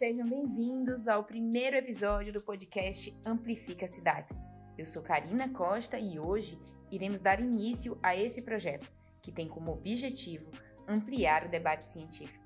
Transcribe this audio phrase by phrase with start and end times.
[0.00, 4.38] Sejam bem-vindos ao primeiro episódio do podcast Amplifica Cidades.
[4.78, 6.58] Eu sou Karina Costa e hoje
[6.90, 8.90] iremos dar início a esse projeto,
[9.20, 10.50] que tem como objetivo
[10.88, 12.42] ampliar o debate científico.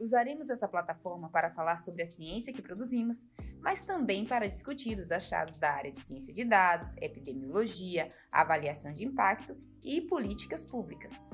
[0.00, 3.26] Usaremos essa plataforma para falar sobre a ciência que produzimos,
[3.60, 9.04] mas também para discutir os achados da área de ciência de dados, epidemiologia, avaliação de
[9.04, 11.28] impacto e políticas públicas.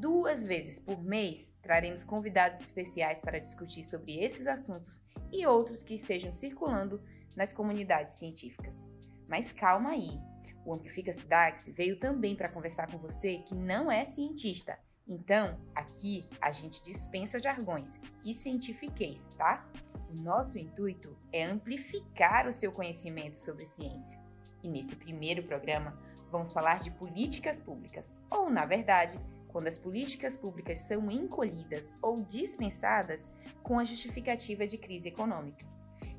[0.00, 5.94] Duas vezes por mês traremos convidados especiais para discutir sobre esses assuntos e outros que
[5.94, 7.00] estejam circulando
[7.36, 8.88] nas comunidades científicas.
[9.28, 10.18] Mas calma aí!
[10.64, 14.78] O Amplifica Cidax veio também para conversar com você que não é cientista
[15.10, 19.66] então, aqui a gente dispensa jargões e cientifiquez, tá?
[20.08, 24.20] O nosso intuito é amplificar o seu conhecimento sobre ciência.
[24.62, 25.98] E nesse primeiro programa,
[26.30, 29.18] vamos falar de políticas públicas, ou, na verdade,
[29.50, 33.30] quando as políticas públicas são encolhidas ou dispensadas
[33.62, 35.66] com a justificativa de crise econômica.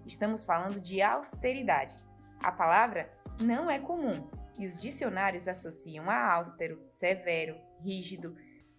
[0.06, 2.00] Estamos falando de austeridade.
[2.40, 8.36] A palavra não é comum e os dicionários associam a austero, severo, rígido,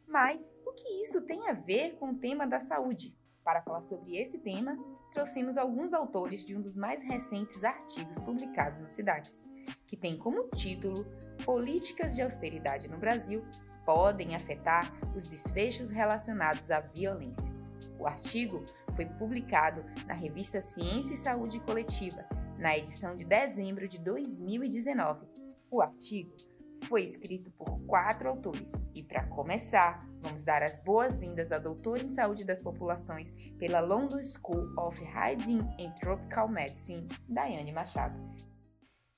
[0.06, 3.16] mas o que isso tem a ver com o tema da saúde?
[3.42, 4.76] Para falar sobre esse tema,
[5.12, 9.42] trouxemos alguns autores de um dos mais recentes artigos publicados no Cidades,
[9.86, 11.04] que tem como título
[11.44, 13.44] Políticas de Austeridade no Brasil
[13.84, 17.52] podem afetar os desfechos relacionados à violência.
[17.98, 18.64] O artigo
[18.96, 22.24] foi publicado na revista Ciência e Saúde Coletiva,
[22.58, 25.26] na edição de dezembro de 2019.
[25.70, 26.36] O artigo
[26.84, 28.72] foi escrito por quatro autores.
[28.94, 34.22] E para começar, vamos dar as boas-vindas à doutora em saúde das populações pela London
[34.22, 38.18] School of Hygiene and Tropical Medicine, Daiane Machado.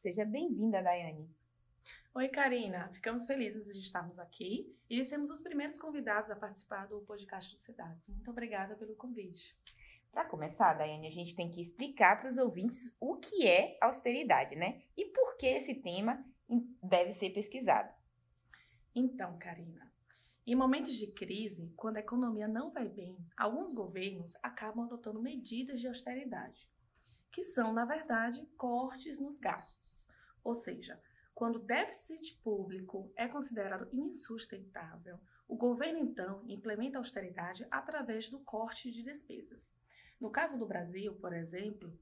[0.02, 1.28] Seja bem-vinda, Daiane.
[2.14, 2.88] Oi, Karina.
[2.92, 7.52] Ficamos felizes de estarmos aqui e de sermos os primeiros convidados a participar do podcast
[7.52, 8.08] do Cidades.
[8.08, 9.56] Muito obrigada pelo convite.
[10.12, 14.54] Para começar, Daiane, a gente tem que explicar para os ouvintes o que é austeridade,
[14.54, 14.82] né?
[14.96, 16.24] E por que esse tema
[16.82, 17.92] deve ser pesquisado.
[18.94, 19.92] Então, Karina,
[20.46, 25.80] em momentos de crise, quando a economia não vai bem, alguns governos acabam adotando medidas
[25.80, 26.70] de austeridade,
[27.32, 30.06] que são, na verdade, cortes nos gastos.
[30.44, 31.00] Ou seja,
[31.34, 35.18] quando o déficit público é considerado insustentável,
[35.48, 39.72] o governo então implementa austeridade através do corte de despesas.
[40.20, 41.92] No caso do Brasil, por exemplo,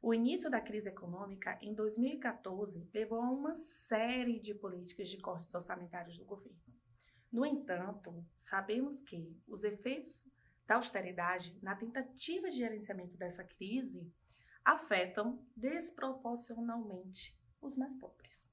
[0.00, 5.54] o início da crise econômica em 2014 levou a uma série de políticas de cortes
[5.54, 6.58] orçamentários do governo.
[7.30, 10.28] No entanto, sabemos que os efeitos
[10.66, 14.12] da austeridade na tentativa de gerenciamento dessa crise
[14.64, 18.51] afetam desproporcionalmente os mais pobres.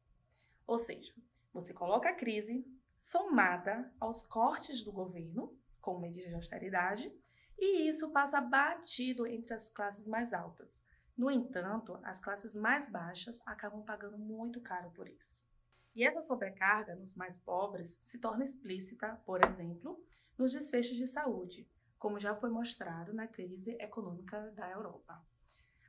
[0.69, 1.12] Ou seja,
[1.52, 2.63] você coloca a crise
[2.96, 7.12] somada aos cortes do governo, com medidas de austeridade,
[7.57, 10.80] e isso passa batido entre as classes mais altas,
[11.18, 15.44] no entanto, as classes mais baixas acabam pagando muito caro por isso.
[15.96, 20.00] E essa sobrecarga nos mais pobres se torna explícita, por exemplo,
[20.38, 25.19] nos desfechos de saúde, como já foi mostrado na crise econômica da Europa.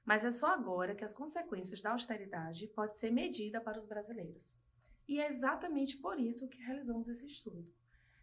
[0.07, 4.59] Mas é só agora que as consequências da austeridade podem ser medidas para os brasileiros.
[5.11, 7.69] E é exatamente por isso que realizamos esse estudo.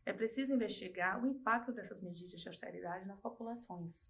[0.05, 4.09] É preciso investigar o impacto dessas medidas de austeridade nas populações,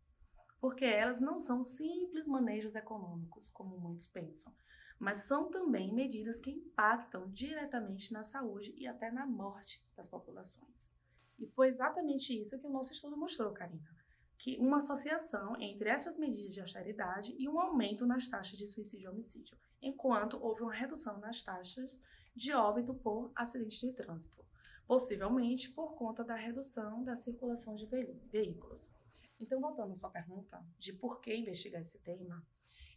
[0.61, 4.53] porque elas não são simples manejos econômicos, como muitos pensam,
[4.99, 10.94] mas são também medidas que impactam diretamente na saúde e até na morte das populações.
[11.39, 13.89] E foi exatamente isso que o nosso estudo mostrou, Karina,
[14.38, 19.05] que uma associação entre essas medidas de austeridade e um aumento nas taxas de suicídio
[19.05, 21.99] e homicídio, enquanto houve uma redução nas taxas
[22.37, 24.45] de óbito por acidente de trânsito,
[24.85, 27.87] possivelmente por conta da redução da circulação de
[28.31, 28.91] veículos.
[29.39, 32.45] Então, voltando à sua pergunta de por que investigar esse tema,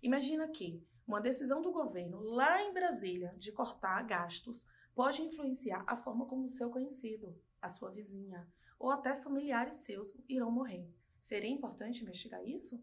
[0.03, 5.97] imagina que uma decisão do governo lá em Brasília de cortar gastos pode influenciar a
[5.97, 8.47] forma como o seu conhecido, a sua vizinha
[8.79, 10.87] ou até familiares seus irão morrer.
[11.19, 12.79] Seria importante investigar isso?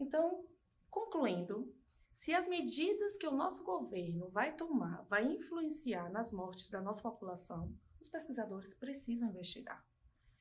[0.00, 0.46] Então,
[0.90, 1.70] concluindo,
[2.14, 7.02] se as medidas que o nosso governo vai tomar vai influenciar nas mortes da nossa
[7.02, 9.84] população, os pesquisadores precisam investigar.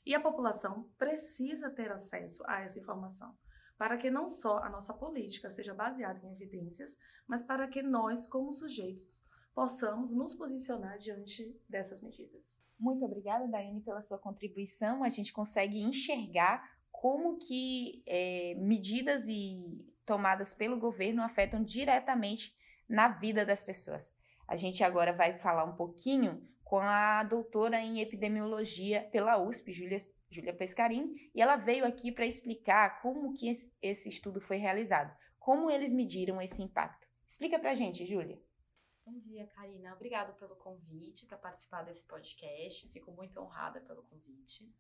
[0.06, 3.36] E a população precisa ter acesso a essa informação,
[3.76, 6.96] para que não só a nossa política seja baseada em evidências,
[7.28, 9.24] mas para que nós, como sujeitos,
[9.56, 12.64] possamos nos posicionar diante dessas medidas.
[12.78, 15.04] Muito obrigada, Daiane, pela sua contribuição.
[15.04, 22.56] A gente consegue enxergar como que é, medidas e tomadas pelo governo afetam diretamente
[22.88, 24.14] na vida das pessoas.
[24.48, 29.74] A gente agora vai falar um pouquinho com a doutora em epidemiologia pela USP,
[30.30, 33.50] Júlia Pescarim, e ela veio aqui para explicar como que
[33.82, 37.08] esse, estudo foi realizado, como eles mediram esse impacto.
[37.28, 38.42] Explica para a gente, Júlia.
[39.06, 39.94] Bom dia, Karina.
[39.94, 42.88] Obrigada pelo convite para participar desse podcast.
[42.90, 44.74] Fico muito honrada pelo convite.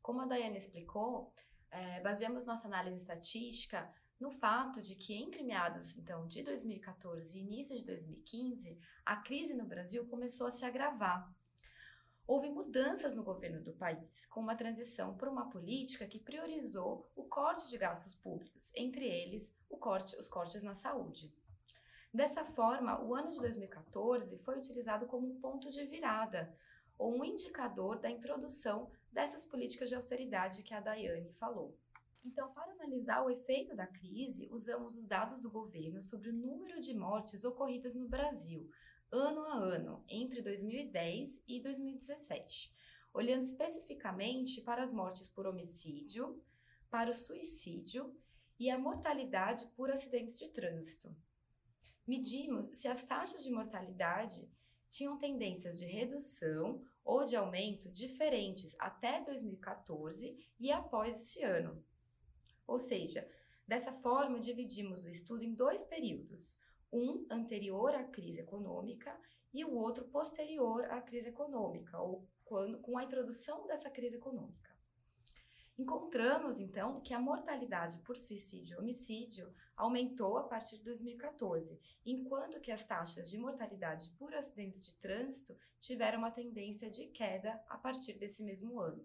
[0.00, 1.34] Como a Daiane explicou,
[1.70, 7.42] é, baseamos nossa análise estatística no fato de que entre meados então de 2014 e
[7.42, 11.34] início de 2015, a crise no Brasil começou a se agravar.
[12.26, 17.24] Houve mudanças no governo do país, com uma transição por uma política que priorizou o
[17.24, 21.34] corte de gastos públicos, entre eles corte, os cortes na saúde.
[22.12, 26.54] Dessa forma, o ano de 2014 foi utilizado como um ponto de virada,
[26.98, 31.76] ou um indicador da introdução dessas políticas de austeridade que a Daiane falou.
[32.24, 36.80] Então, para analisar o efeito da crise, usamos os dados do governo sobre o número
[36.80, 38.68] de mortes ocorridas no Brasil,
[39.10, 42.72] ano a ano, entre 2010 e 2017,
[43.12, 46.42] olhando especificamente para as mortes por homicídio,
[46.90, 48.14] para o suicídio
[48.58, 51.16] e a mortalidade por acidentes de trânsito.
[52.06, 54.50] Medimos se as taxas de mortalidade
[54.90, 61.82] tinham tendências de redução ou de aumento diferentes até 2014 e após esse ano.
[62.70, 63.28] Ou seja,
[63.66, 66.56] dessa forma dividimos o estudo em dois períodos,
[66.92, 69.12] um anterior à crise econômica
[69.52, 74.70] e o outro posterior à crise econômica, ou quando, com a introdução dessa crise econômica.
[75.76, 81.76] Encontramos, então, que a mortalidade por suicídio e homicídio aumentou a partir de 2014,
[82.06, 87.60] enquanto que as taxas de mortalidade por acidentes de trânsito tiveram uma tendência de queda
[87.68, 89.04] a partir desse mesmo ano.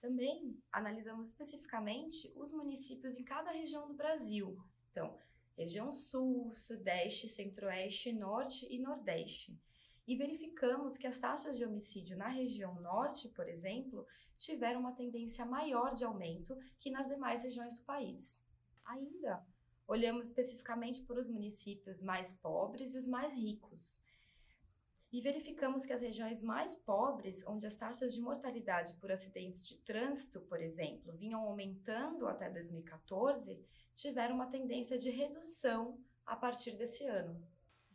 [0.00, 4.56] Também analisamos especificamente os municípios em cada região do Brasil.
[4.90, 5.18] Então,
[5.56, 9.58] região Sul, Sudeste, Centro-Oeste, Norte e Nordeste
[10.06, 14.06] e verificamos que as taxas de homicídio na região norte, por exemplo,
[14.38, 18.40] tiveram uma tendência maior de aumento que nas demais regiões do país.
[18.84, 19.44] Ainda,
[19.88, 24.00] olhamos especificamente para os municípios mais pobres e os mais ricos.
[25.16, 29.78] E verificamos que as regiões mais pobres, onde as taxas de mortalidade por acidentes de
[29.78, 33.58] trânsito, por exemplo, vinham aumentando até 2014,
[33.94, 37.42] tiveram uma tendência de redução a partir desse ano.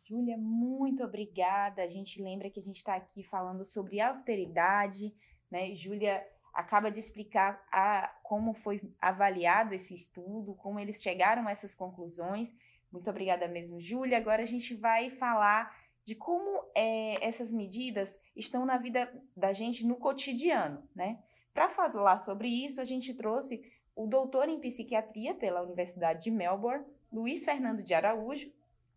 [0.02, 1.84] Júlia, muito obrigada.
[1.84, 5.14] A gente lembra que a gente está aqui falando sobre austeridade,
[5.48, 5.76] né?
[5.76, 11.72] Júlia acaba de explicar a, como foi avaliado esse estudo, como eles chegaram a essas
[11.72, 12.52] conclusões.
[12.90, 14.18] Muito obrigada mesmo, Júlia.
[14.18, 15.72] Agora a gente vai falar
[16.04, 21.22] de como é, essas medidas estão na vida da gente no cotidiano, né?
[21.54, 23.62] Para falar sobre isso, a gente trouxe
[23.94, 28.50] o doutor em psiquiatria pela Universidade de Melbourne, Luiz Fernando de Araújo,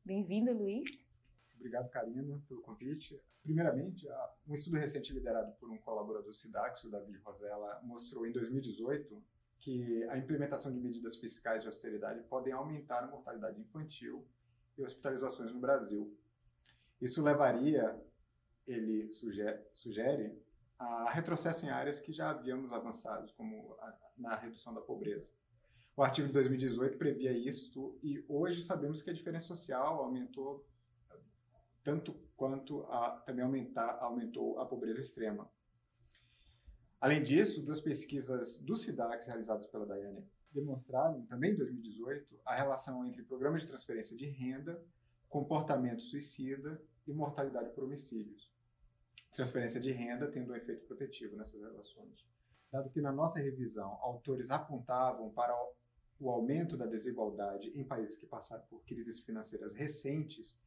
[0.06, 1.04] Bem-vindo, Luiz.
[1.56, 3.20] Obrigado, Karina, pelo convite.
[3.42, 4.08] Primeiramente,
[4.48, 9.20] um estudo recente liderado por um colaborador SIDAX, o David Rosella, mostrou em 2018
[9.58, 14.24] que a implementação de medidas fiscais de austeridade podem aumentar a mortalidade infantil
[14.78, 16.16] e hospitalizações no Brasil.
[17.02, 18.02] Isso levaria,
[18.66, 20.42] ele sugere, sugere
[20.78, 25.28] a retrocesso em áreas que já havíamos avançado, como a, na redução da pobreza.
[25.96, 30.68] O artigo de 2018 previa isso e hoje sabemos que a diferença social aumentou
[31.84, 35.50] tanto quanto a, também aumentar, aumentou a pobreza extrema.
[37.00, 43.06] Além disso, duas pesquisas do SIDAX realizadas pela Daiane demonstraram, também em 2018, a relação
[43.06, 44.84] entre programas de transferência de renda,
[45.36, 48.50] comportamento suicida e mortalidade por homicídios.
[49.34, 52.26] Transferência de renda tendo um efeito protetivo nessas relações.
[52.72, 55.54] Dado que na nossa revisão autores apontavam para
[56.22, 60.58] o aumento da desigualdade em países que passaram por crises financeiras recentes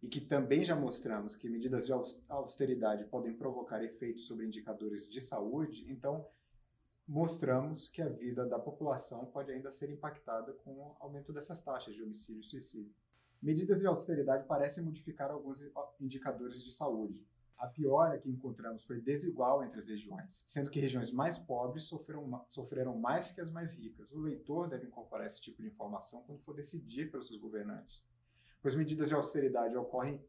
[0.00, 1.92] e que também já mostramos que medidas de
[2.28, 6.24] austeridade podem provocar efeitos sobre indicadores de saúde, então
[7.04, 11.96] mostramos que a vida da população pode ainda ser impactada com o aumento dessas taxas
[11.96, 12.94] de homicídio e suicídio.
[13.44, 15.70] Medidas de austeridade parecem modificar alguns
[16.00, 17.22] indicadores de saúde,
[17.58, 22.42] a piora que encontramos foi desigual entre as regiões, sendo que regiões mais pobres sofreram,
[22.48, 24.10] sofreram mais que as mais ricas.
[24.12, 28.02] O leitor deve incorporar esse tipo de informação quando for decidir pelos seus governantes.
[28.62, 30.24] Pois medidas de austeridade ocorrem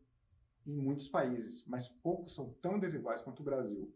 [0.67, 3.95] em muitos países, mas poucos são tão desiguais quanto o Brasil.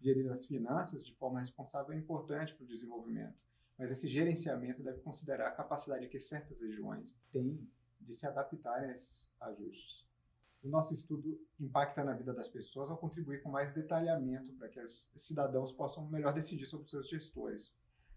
[0.00, 3.36] Gerir as finanças de forma responsável é importante para o desenvolvimento,
[3.76, 7.68] mas esse gerenciamento deve considerar a capacidade que certas regiões têm
[8.04, 10.04] de se adaptarem a esses ajustes
[10.64, 14.80] o nosso estudo impacta na vida das pessoas ao contribuir com mais detalhamento para que
[14.80, 17.70] os cidadãos possam melhor decidir sobre seus gestores.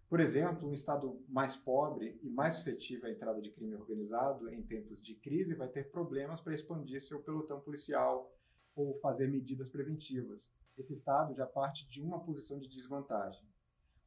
[0.08, 4.64] Por exemplo, um estado mais pobre e mais suscetível à entrada de crime organizado em
[4.64, 8.34] tempos de crise vai ter problemas para expandir seu pelotão policial
[8.74, 10.50] ou fazer medidas preventivas.
[10.78, 13.46] Esse estado já parte de uma posição de desvantagem.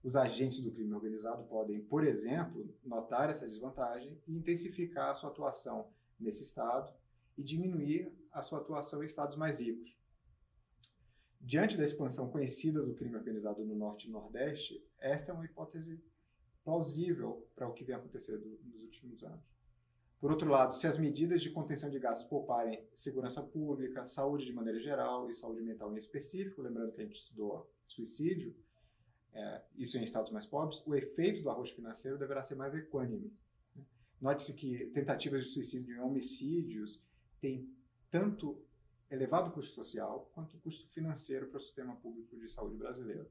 [0.03, 5.31] Os agentes do crime organizado podem, por exemplo, notar essa desvantagem e intensificar a sua
[5.31, 6.93] atuação nesse estado
[7.37, 9.95] e diminuir a sua atuação em estados mais ricos.
[11.41, 16.03] Diante da expansão conhecida do crime organizado no Norte e Nordeste, esta é uma hipótese
[16.63, 19.51] plausível para o que vem acontecendo nos últimos anos.
[20.21, 24.53] Por outro lado, se as medidas de contenção de gastos pouparem segurança pública, saúde de
[24.53, 28.55] maneira geral e saúde mental em específico, lembrando que a gente estudou suicídio,
[29.33, 33.33] é, isso em estados mais pobres, o efeito do arroz financeiro deverá ser mais equânime.
[33.75, 33.85] Né?
[34.21, 37.03] Note-se que tentativas de suicídio e homicídios
[37.41, 37.73] têm
[38.11, 38.63] tanto
[39.11, 43.31] elevado custo social quanto custo financeiro para o sistema público de saúde brasileiro.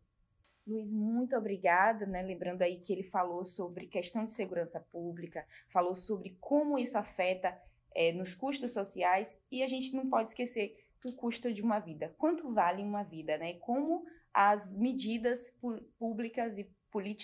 [0.68, 2.22] Luiz, muito obrigada, né?
[2.22, 7.58] Lembrando aí que ele falou sobre questão de segurança pública, falou sobre como isso afeta
[7.96, 12.14] é, nos custos sociais e a gente não pode esquecer o custo de uma vida.
[12.18, 13.54] Quanto vale uma vida, né?
[13.54, 15.52] Como as medidas
[15.98, 16.68] públicas e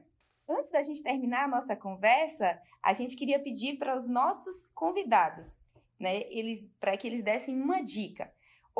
[0.47, 5.59] Antes da gente terminar a nossa conversa, a gente queria pedir para os nossos convidados,
[5.99, 8.31] né, eles para que eles dessem uma dica.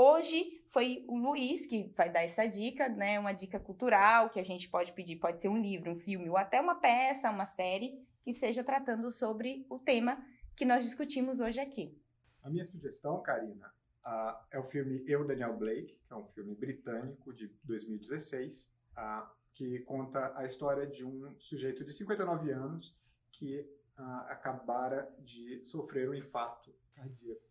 [0.01, 3.20] Hoje foi o Luiz que vai dar essa dica, né?
[3.20, 6.38] Uma dica cultural que a gente pode pedir, pode ser um livro, um filme ou
[6.38, 10.25] até uma peça, uma série que seja tratando sobre o tema
[10.56, 12.01] que nós discutimos hoje aqui.
[12.41, 13.74] A minha sugestão, Karina,
[14.06, 19.27] uh, é o filme Eu, Daniel Blake, que é um filme britânico de 2016, uh,
[19.53, 22.98] que conta a história de um sujeito de 59 anos
[23.34, 27.50] que uh, acabara de sofrer um infarto cardíaco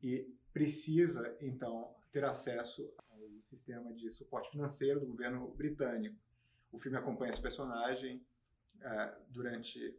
[0.00, 6.16] e precisa, então, ter acesso ao sistema de suporte financeiro do governo britânico.
[6.72, 8.24] O filme acompanha esse personagem
[8.76, 9.96] uh, durante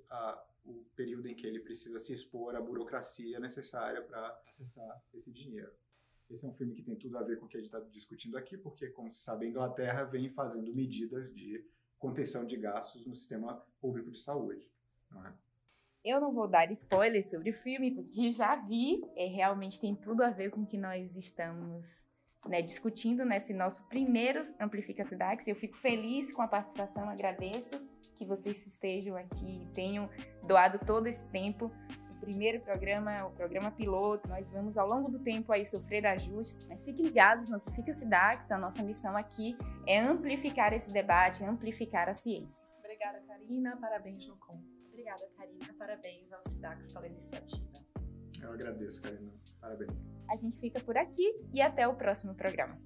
[0.63, 5.71] o período em que ele precisa se expor à burocracia necessária para acessar esse dinheiro.
[6.29, 7.79] Esse é um filme que tem tudo a ver com o que a gente está
[7.89, 11.65] discutindo aqui, porque, como se sabe, a Inglaterra vem fazendo medidas de
[11.97, 14.69] contenção de gastos no sistema público de saúde.
[15.09, 15.33] Não é?
[16.03, 20.23] Eu não vou dar spoilers sobre o filme, porque já vi, é, realmente tem tudo
[20.23, 22.07] a ver com o que nós estamos
[22.47, 25.47] né, discutindo nesse nosso primeiro Amplifica Sidax.
[25.47, 27.79] Eu fico feliz com a participação, agradeço
[28.17, 30.09] que vocês estejam aqui, tenham
[30.43, 31.71] doado todo esse tempo
[32.21, 34.29] primeiro programa, o programa piloto.
[34.29, 38.51] Nós vamos ao longo do tempo aí sofrer ajustes, mas fiquem ligados no Amplifica Sidax.
[38.51, 42.69] A nossa missão aqui é amplificar esse debate, amplificar a ciência.
[42.79, 43.75] Obrigada, Karina.
[43.77, 44.70] Parabéns no Com.
[45.01, 45.73] Obrigada, Karina.
[45.79, 47.83] Parabéns ao Sidax pela iniciativa.
[48.43, 49.33] Eu agradeço, Karina.
[49.59, 49.91] Parabéns.
[50.29, 52.79] A gente fica por aqui e até o próximo programa.